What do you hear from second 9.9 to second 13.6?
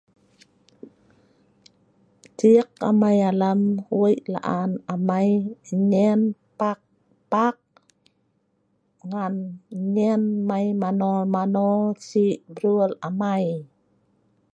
nyen mei manol manol sik brul amei